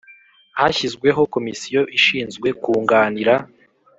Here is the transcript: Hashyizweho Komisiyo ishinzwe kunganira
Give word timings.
Hashyizweho 0.59 1.21
Komisiyo 1.33 1.81
ishinzwe 1.97 2.47
kunganira 2.61 3.35